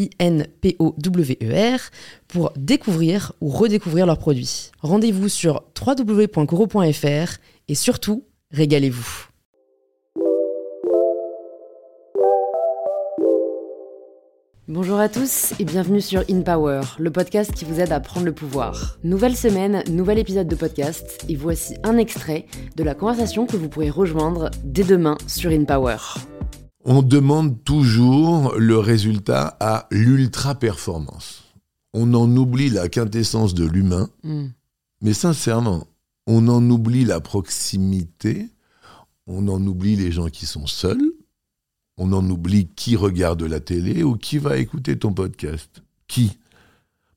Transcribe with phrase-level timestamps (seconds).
[0.00, 1.80] I-N-P-O-W-E-R,
[2.28, 4.70] pour découvrir ou redécouvrir leurs produits.
[4.80, 9.30] Rendez-vous sur www.coro.fr et surtout, régalez-vous.
[14.72, 18.24] Bonjour à tous et bienvenue sur In Power, le podcast qui vous aide à prendre
[18.24, 18.98] le pouvoir.
[19.02, 23.68] Nouvelle semaine, nouvel épisode de podcast et voici un extrait de la conversation que vous
[23.68, 25.96] pourrez rejoindre dès demain sur In Power.
[26.84, 31.44] On demande toujours le résultat à l'ultra-performance.
[31.92, 34.48] On en oublie la quintessence de l'humain, Hmm.
[35.02, 35.86] mais sincèrement,
[36.26, 38.48] on en oublie la proximité,
[39.26, 41.12] on en oublie les gens qui sont seuls,
[41.96, 45.82] on en oublie qui regarde la télé ou qui va écouter ton podcast.
[46.06, 46.38] Qui?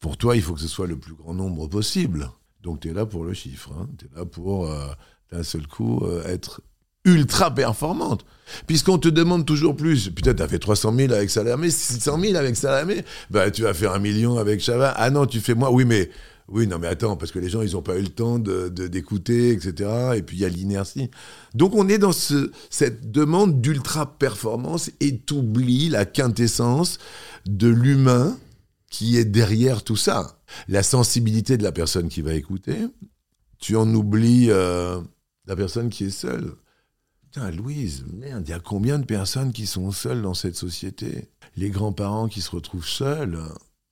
[0.00, 2.30] Pour toi, il faut que ce soit le plus grand nombre possible.
[2.62, 4.88] Donc tu es là pour le chiffre, tu es là pour euh,
[5.32, 6.60] d'un seul coup euh, être
[7.06, 8.26] ultra performante.
[8.66, 10.10] Puisqu'on te demande toujours plus.
[10.10, 13.04] Putain, t'as fait 300 000 avec Salamé, 600 000 avec Salamé.
[13.30, 14.94] Bah, tu vas faire un million avec Chavat.
[14.96, 15.70] Ah non, tu fais moins.
[15.70, 16.10] Oui, mais,
[16.48, 19.50] oui, non, mais attends, parce que les gens, ils n'ont pas eu le temps d'écouter,
[19.50, 19.90] etc.
[20.16, 21.10] Et puis, il y a l'inertie.
[21.54, 26.98] Donc, on est dans ce, cette demande d'ultra performance et t'oublies la quintessence
[27.46, 28.38] de l'humain
[28.90, 30.38] qui est derrière tout ça.
[30.68, 32.76] La sensibilité de la personne qui va écouter.
[33.58, 35.00] Tu en oublies euh,
[35.46, 36.52] la personne qui est seule.
[37.36, 41.28] Putain, Louise, merde, il y a combien de personnes qui sont seules dans cette société?
[41.58, 43.38] Les grands-parents qui se retrouvent seuls,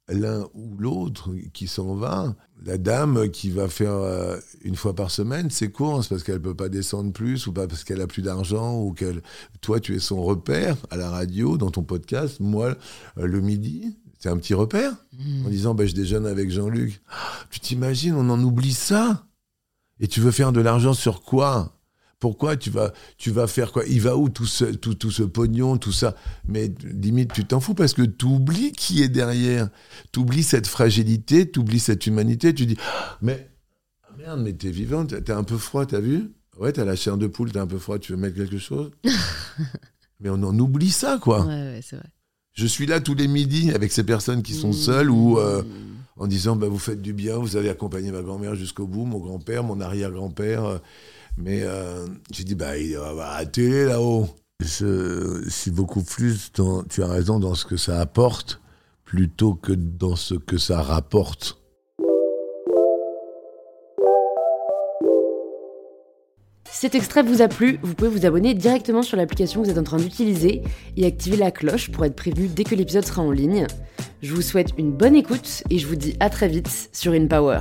[0.08, 2.34] l'un ou l'autre qui s'en va.
[2.64, 6.54] La dame qui va faire euh, une fois par semaine ses courses parce qu'elle peut
[6.54, 9.20] pas descendre plus ou pas parce qu'elle a plus d'argent ou qu'elle.
[9.60, 12.40] Toi, tu es son repère à la radio, dans ton podcast.
[12.40, 12.74] Moi,
[13.18, 14.96] euh, le midi, c'est un petit repère
[15.44, 17.02] en disant bah, je déjeune avec Jean-Luc.
[17.10, 19.26] Ah, Tu t'imagines, on en oublie ça?
[20.00, 21.74] Et tu veux faire de l'argent sur quoi?
[22.20, 23.84] Pourquoi tu vas, tu vas faire quoi?
[23.86, 26.14] Il va où tout ce, tout, tout ce pognon, tout ça?
[26.46, 29.68] Mais limite, tu t'en fous parce que tu oublies qui est derrière.
[30.12, 32.54] Tu oublies cette fragilité, tu oublies cette humanité.
[32.54, 33.50] Tu dis, Ah, mais
[34.02, 36.30] ah merde, mais t'es vivante, t'es un peu froid, t'as vu?
[36.58, 38.90] Ouais, t'as la chair de poule, t'es un peu froid, tu veux mettre quelque chose?
[40.20, 41.44] Mais on en oublie ça, quoi.
[41.44, 42.06] Ouais, ouais, c'est vrai.
[42.52, 45.62] Je suis là tous les midis avec ces personnes qui sont seules ou euh,
[46.16, 49.18] en disant bah, vous faites du bien, vous avez accompagné ma grand-mère jusqu'au bout, mon
[49.18, 50.80] grand-père, mon arrière-grand-père.
[51.36, 54.28] Mais euh, j'ai dit bah il va télé là-haut.
[54.62, 56.52] Suis beaucoup plus
[56.88, 58.60] tu as raison, dans ce que ça apporte
[59.04, 61.60] plutôt que dans ce que ça rapporte.
[66.70, 69.78] Cet extrait vous a plu, vous pouvez vous abonner directement sur l'application que vous êtes
[69.78, 70.62] en train d'utiliser
[70.96, 73.66] et activer la cloche pour être prévenu dès que l'épisode sera en ligne.
[74.22, 77.60] Je vous souhaite une bonne écoute et je vous dis à très vite sur InPower.